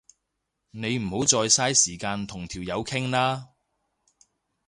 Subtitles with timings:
[0.71, 3.49] 你唔好再嘥時間同條友傾啦